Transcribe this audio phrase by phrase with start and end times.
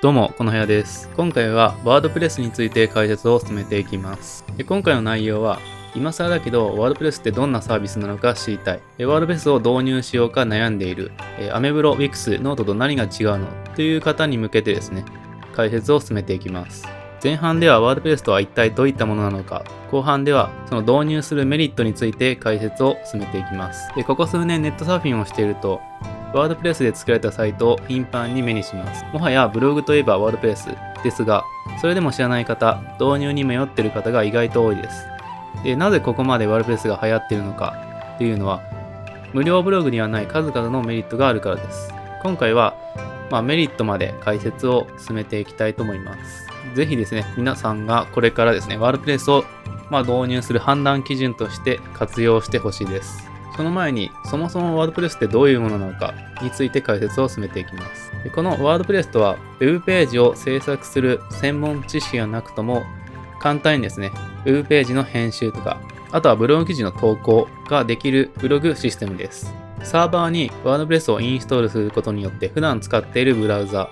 [0.00, 1.10] どうも、この部屋です。
[1.16, 4.44] 今回は WordPress について解説を進めていきます。
[4.56, 5.58] で今回の内容は、
[5.92, 8.80] 今更だけど、 WordPress ってどんなサービスなのか知りたい。
[9.04, 11.10] WordPress を導入しようか悩んでいる。
[11.40, 13.48] えアメブロ、 Wix、note と何が違うの？
[13.74, 15.04] という方に向けてですね、
[15.52, 16.86] 解説を進めていきます。
[17.20, 23.92] 前半では WordPress とは一体どういったものなのか、後半ではその導入するメリットについて解説を進めていきます。
[23.96, 25.80] でここ数年ネットサーフィンをしていると、
[26.34, 29.04] ワードプレスで作られたサイトを頻繁に目にします。
[29.12, 30.68] もはやブログといえばワードプレス
[31.02, 31.44] ですが、
[31.80, 35.06] それでも知らない方、導入に迷っている方が意外と多いです。
[35.64, 37.74] で、なぜここまでワードプレスが流行っているのか
[38.14, 38.60] っていうのは、
[39.32, 41.92] 無料ブログにはない数々のメリットがあるからです。
[42.22, 42.74] 今回は、
[43.30, 46.46] まあ、メリットまで解説を進めていきたいと思います。
[46.74, 49.44] ぜひですね、皆さんがこれからですね、ワードプレスを、
[49.90, 53.27] まあ、導入する判断基準として活用してほしいです。
[53.58, 58.12] その前に、そもそもワードプレスってどういうものなのかについて解説を進めていきます。
[58.22, 62.84] でこのワードプレスとは、ウェブページを制作する専門知識がなくとも、
[63.40, 64.12] 簡単にですね、
[64.44, 65.80] ウェブページの編集とか、
[66.12, 69.52] あとはブログ記事の投稿ができるブログシステムです。
[69.82, 73.90] サーバーにワードプレスをインストールすることによって、普段使っているブラウザ、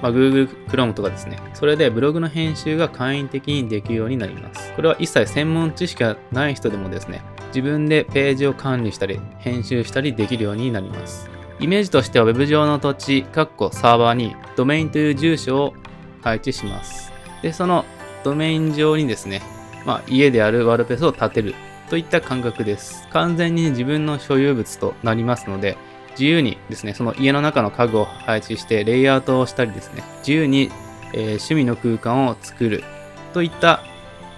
[0.00, 1.40] まあ、Google Chrome とかですね。
[1.54, 4.72] それでブログの編集が簡易的にできるようになります。
[4.74, 11.30] これは一切専門知識がない人でもですね、自分でページを管理したり、編集したりできるようになります。
[11.60, 15.74] イメージとしては Web 上の土地、カッコサーバーにドメインという住所を
[16.22, 17.12] 配置します。
[17.42, 17.84] で、その
[18.22, 19.42] ドメイン上にですね、
[19.84, 21.54] まあ、家であるワードプレスを建てる
[21.90, 23.08] といった感覚です。
[23.10, 25.76] 完全に自分の所有物となりますので、
[26.12, 30.70] 自由にですね、その家の中の家具を配置してレイアウトをしたりですね、自由に、
[31.14, 32.84] えー趣味の空間を作る
[33.32, 33.82] といった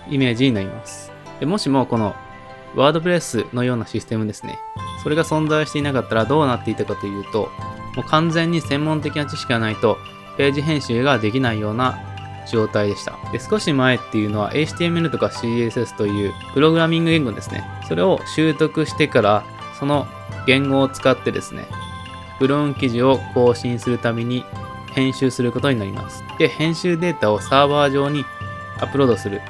[0.09, 1.11] イメージになります。
[1.41, 2.15] でもしもこの
[2.75, 4.59] ワードプレスのようなシステムですね、
[5.03, 7.51] それが存在していなかったらどうなっていたかというと、
[7.97, 9.99] もう完全に専門的な知識がないと
[10.37, 11.99] ページ編集ができないような
[12.51, 13.19] 状態でした。
[13.33, 17.65] で、少し前っていうのは HTML とか CSS というプログラミング言語ですね。
[17.89, 19.45] それを習得してから、
[19.79, 20.07] その
[20.47, 21.67] 言語を使ってですね、
[22.39, 24.45] ブログ記事を更新するために
[24.95, 26.25] 編集することになります。
[26.39, 28.25] で、編集データをサーバー上に
[28.79, 29.41] アップロードする。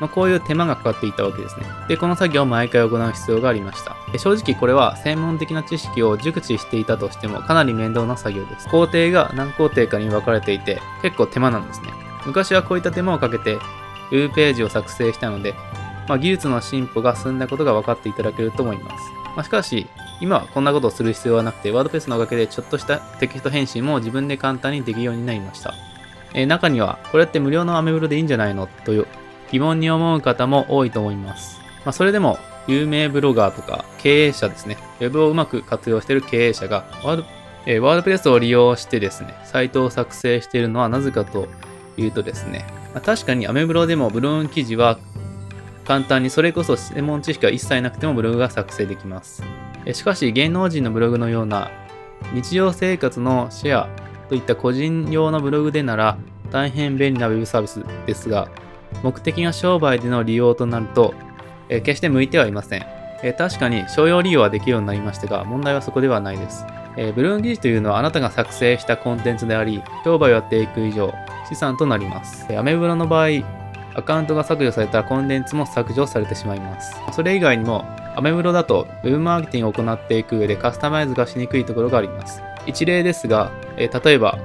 [0.00, 1.66] まあ、こういう手間がかかっていたわけですね。
[1.88, 3.96] で、この作業を毎回行う必要がありました。
[4.18, 8.68] 正直これは専門的な知識を熟知していたとしてもかなり面倒な作業です。
[8.68, 11.88] 工程が何工程かに分かれていて結構手間なんですね。
[12.26, 13.58] 昔はこういった手間をかけて
[14.10, 15.54] Web ページを作成したので、
[16.08, 18.96] まあ、技術の進歩が進んだことが分かっていただけると思います。
[19.34, 19.86] まあ、しかし、
[20.20, 25.72] 今はこんなことをする必要はなくて、ワードプレスのおかげでちょっとしたテキスト編集も自分で簡単にできるようになりました。
[26.34, 28.68] えー中には、これって無料のアメブロでいいんじゃないの？
[28.84, 29.06] という
[29.52, 31.60] 疑問に思う方も多いと思います。
[31.84, 37.24] まあ、それでも、有名ブロガーとか経営者ですね、ウェブをうまく活用している経営者がワード、
[37.66, 41.48] えーワードプレスを利用してですね、サイトを作成しているのはなぜかと
[41.96, 42.64] いうとですね、
[42.94, 44.98] まあ確かにアメブロでもブログ記事は
[45.84, 49.42] 簡単にそれこそ専門知識が一切なくてもブログが作成できます。
[49.84, 51.70] えしかし芸能人のブログのような
[52.32, 53.88] 日常生活のシェア
[54.28, 56.16] といった個人用のブログでなら
[56.50, 58.48] 大変便利なウェブサービスですが
[59.02, 61.14] 目的が商売での利用となると、
[61.68, 62.86] え決して向いてはいません。
[63.22, 66.64] え確かに商用利用はできるようになりましたが問題はそこではないです。
[66.96, 71.12] えーブログ記事というのはあなたが作成したコンテンツであり商売をやっていく以上
[71.48, 72.46] 資産となります。
[72.56, 73.28] アメブロの場合
[73.94, 76.96] アカウントが削除されたらコンテンツも削除されてしまいます。
[77.12, 77.84] それ以外にも、
[78.16, 82.42] アメブロだと Web マーケティングを行っていく上でカスタマイズがしにくいところがあります。
[82.66, 84.38] 一例ですが、え例えば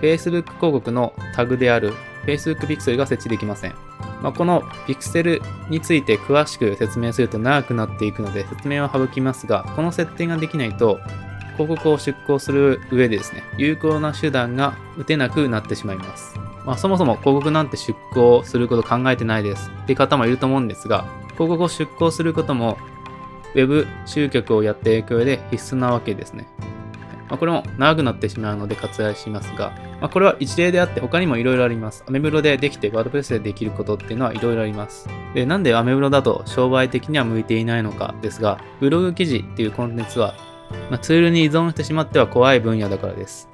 [0.00, 1.94] Facebook 広告のタグである
[2.26, 3.89] Facebook Pixel が設置できません。
[4.22, 11.00] まあ、この Pixel について詳しく説明すると長くなっていくので説明は省きますが、この設定ができないと
[11.56, 16.38] 広告を出稿する上でですね、有効な手段が打てなくなってしまいます。
[16.64, 21.04] まあ、そもそも広告なんて出稿すること考えてないですって方もいると思うんですが、
[21.34, 22.78] 広告を出稿することも
[23.54, 26.46] Web 集客をやっていく上で必須なわけですね。
[27.30, 32.04] まあ、これも長くなってしまうので割愛しますが、まあ、これは一例であって他にもいろいろあります。
[32.06, 35.08] アメブロでできてワードプレスでできることっていうのはいろいろあります。
[35.32, 40.34] で、なんでアメブロだと商売的には向いていないのかですが、ブログ記事っていうコンテンツは、
[40.90, 43.48] まあ、ツールに依存してしまっては怖い分野だからです。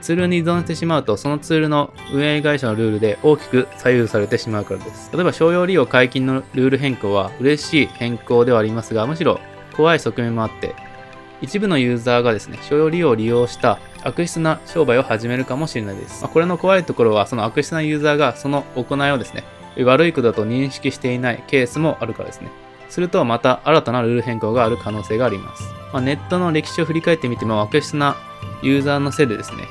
[0.00, 5.10] ツールに依存してしまうと、そのツールの運営会社のルールで大きく左右されてしまうからです。
[5.12, 9.40] 例えば、商用利用解禁のルール変更は嬉しい変更ではありますが、むしろ
[9.76, 10.76] 怖い側面もあって、
[11.42, 16.22] 一部のユーザーがですね、商用利用を利用した悪質な商売を始めるかもしれないです。
[16.22, 19.44] まあこれの怖いところは、その悪質なユーザーがその行いをですね、
[19.84, 22.50] 悪いことだと認識していないケースもあるからですね。
[22.88, 25.62] するとまた新たなルール変更がある可能性があります。
[25.92, 28.16] まあ、ネットの歴史を振り返ってみても悪質な
[28.62, 29.64] ユーザーのせいでですね、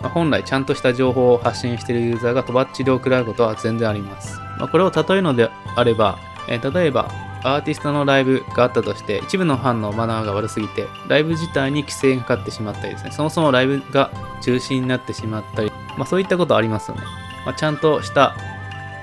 [0.00, 4.38] まあ、本来ちゃんとした情報を発信しているユーザーがとばっちりを食らうことは全然あります。
[4.58, 7.10] まあ、これを例えるのであれば、えー、例えば
[7.44, 14.10] アーティストのライブがあったとして一部のファンのマナーが悪すぎてライブ自体に規制がかかってしまったりですねそもそもライブが
[14.42, 17.02] 中止になってしまったり、まあ、そういったことありますよね、
[17.44, 18.36] まあ、ちゃんとした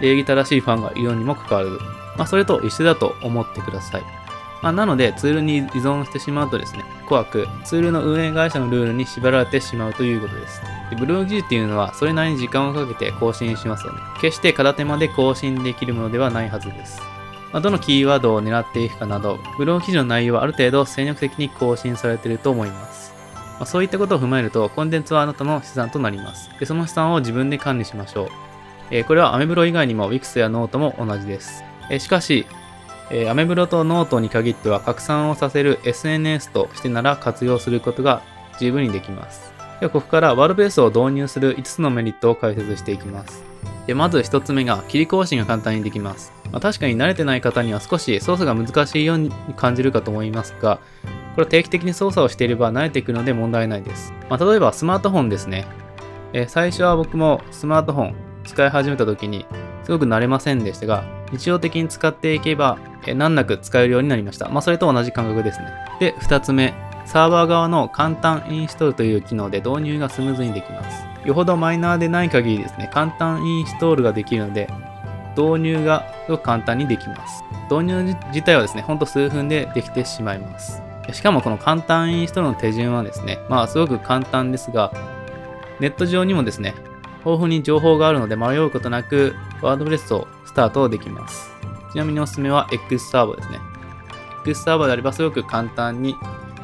[0.01, 1.77] 礼儀正しいファンがいるにもかかわらず、
[2.17, 4.03] まあ、それと一緒だと思ってください
[4.61, 10.61] まあ、なので、ツールに依存してしまうとですね、怖く、ツールの運営会社のルールに縛られてしまうということです。
[10.89, 13.99] でブログ記事っていうのは、それなりに時間をかけて更新しますよね。
[14.19, 17.01] 決して片手間で更新できるものではないはずです。
[17.51, 23.13] まあ、どのキーワードを狙っていくかなど、ブログ記事の内容はある程度戦略的に更新されていると思います。
[23.59, 26.49] まあ、そういったことを踏まえると、コンテンツはあなたの資産となります。
[26.59, 28.29] でその資産を自分で管理しましょう。
[28.91, 31.63] えー、これはアメブロ以外にも Wix やノートも同じです。
[31.89, 32.45] えー、しかし、
[33.11, 38.21] えー、アメブロとノートに限っては拡散をさせる SNS としてなら活用することが
[38.59, 39.53] 十分にできます。
[39.79, 43.48] ではここから WordPress を導入する5つのメリットを解説していきます。
[43.87, 46.31] でまず1つ目が記事更新が簡単にできます。
[46.51, 50.79] まあ、確かに慣れてない方には少し操作が難しいように感じるかと思いますが、
[51.35, 54.13] これ定期的に操作をしていれば慣れていくので問題ないです。
[54.29, 55.67] まあ、例えばスマートフォンですね。
[56.33, 59.45] え、最初は僕もスマートフォン使い始めた時に
[59.83, 64.49] すごく慣れませんでしたが、日常的に使っていけばえ難なく使えるようになりました。
[64.49, 65.73] まあ、それと同じ感覚ですね。
[65.99, 66.73] で、2つ目、
[67.05, 71.08] サーバー側の簡単インストールという機能で導入がスムーズにできます。
[71.25, 74.69] よほどマイナーでない限りですね、簡単インストールができるので、
[75.37, 77.43] 導入がすごく簡単にできます。
[77.69, 80.81] 導入自体はですね、ほんと数分でできてしまいます。
[81.11, 84.91] しかもこの簡単インストールの手順はですね、まあすごく簡単ですが、
[85.79, 86.73] ネット上にもですね、
[87.19, 91.51] 豊富に情報があるので迷うことなく、ワードプレスをスタートできます。
[91.91, 93.59] ちなみにおすすめは X サーバーですね。
[94.41, 96.15] X サーバーであればすごく簡単に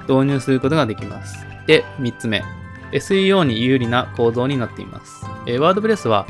[0.07, 1.45] 導入することができます。
[1.65, 2.43] で、3つ目。
[2.95, 5.25] SEO に有利な構造になっています。
[5.45, 6.25] えー、ワードプレスは、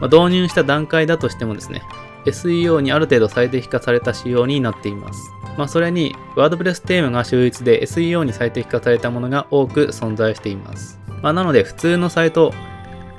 [0.00, 1.82] まあ、導入した段階だとしてもですね、
[2.26, 5.30] SEO にある程度最適化された仕様になっています。
[5.56, 11.00] まあ、それに、ワードプレステーマが秀逸で SEO に最適化されたものが多く存在しています。
[11.22, 12.52] まあ、なので、普通のサイト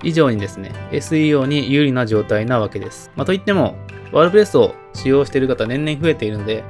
[0.03, 3.11] 以上にですね、SEO に有利な状態なわけです。
[3.15, 3.77] まあ、といっても、
[4.11, 6.63] ワードプレスを使用している方年々増えているので、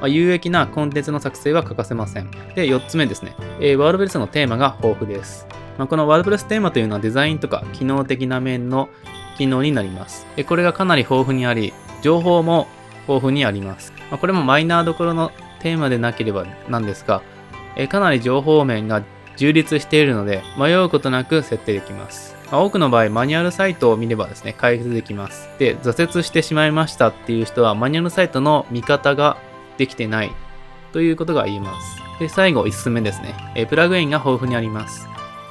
[0.00, 2.30] まあ、有益なコンテンツの作成は欠かせません。
[2.54, 3.36] で、4つ目ですね。
[3.60, 5.46] えー、ワードプレスのテーマが豊富です。
[5.80, 8.90] まあ、このワードプレステーマというのはデザインとか機能的な面の
[9.38, 10.26] 機能になります。
[10.36, 11.72] でこれがかなり豊富にあり、
[12.02, 12.66] 情報も
[13.08, 13.94] 豊富にあります。
[14.10, 17.22] まあ、これもマイナーどころのテーマでなければなんですが、
[17.76, 19.02] え、かなり情報面が
[19.38, 22.36] 充実しているので、迷うことなく設定できます。
[22.52, 25.48] まあ、多くの場合、マニュアルサイトを見ればですね、解決できます。
[25.58, 29.38] で、挫折してしまいましたっていう人は、マニュアルサイトの見方が
[29.78, 30.32] できてない
[30.92, 32.02] ということが言えます。
[32.18, 33.34] で、最後、5つ目ですね。
[33.54, 35.08] えプラグインが豊富にあります。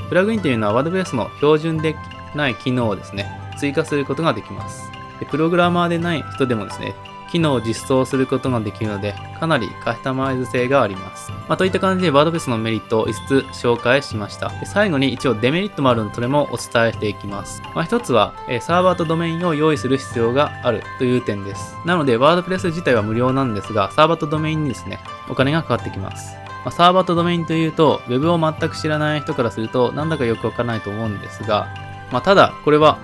[0.09, 1.95] プラグインというのは WordPress の標準で
[2.35, 4.89] ない機能をですね、追加することができます。
[5.19, 6.95] でプログラマーでない人でもですね、
[7.31, 11.31] 機能を実装することができるので、かなりカスタマイズ性があります。
[11.31, 14.51] まあ、といった感じで WordPress のメリットを5つ紹介しました。
[14.65, 17.61] 最後に一応デメリットもあるので、それもお伝えしていきます。
[17.75, 21.75] まあ、1つは、サーバーとドメインを用意する必要があるという点です。
[21.85, 26.48] なので、WordPress 自体は無料なんですが、サーバーとドメインにですね、お金がかかってきます。
[26.65, 31.67] まあ、サーバーとドメインというと、Web を全く知らない人からすると、なんだかよくわからないと思うんですが、
[32.11, 32.99] まあ、ただ、これは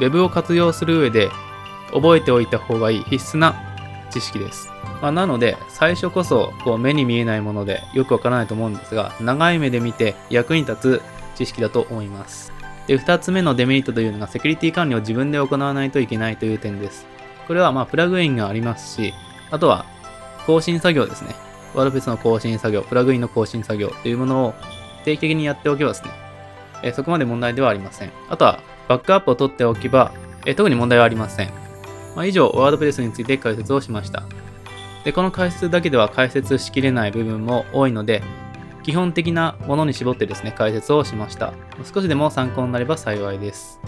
[0.00, 1.30] Web を活用する上で
[1.92, 3.54] 覚えておいた方がいい必須な
[4.10, 4.70] 知識です。
[5.02, 11.02] まあ、なので、最初こそこう目に見えないものでよくわからないと思うんですが、長い目で見て役に立つ
[11.34, 12.52] 知識だと思います。
[12.86, 17.06] で、2つ目のデメリットというのが、セキュリティ管理を自分で行わないといけないという点です。
[17.46, 19.12] これはまあプラグインがありますし、
[19.50, 19.84] あとは
[20.46, 21.45] 更新作業ですね。
[21.76, 24.54] ワードプレスの更新作業、プラグインの更新作業というものを
[25.04, 26.10] 定期的にやっておけばですね、
[26.82, 28.12] えそこまで問題ではありません。
[28.30, 30.12] あとは、バックアップを取っておけば、
[30.46, 31.50] え特に問題はありません。
[32.16, 34.22] まあ、以上、ワードプレスについて解説をしました。
[35.04, 38.22] で、この解説だけでは解説しきれない部分も多いので、
[38.82, 41.52] 基本的なものに絞ってですね、解説をしました。
[41.92, 43.80] 少しでも参考になれば幸いです。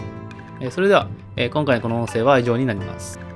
[0.61, 3.28] えそれでは、え今回のこの音声は以上になります。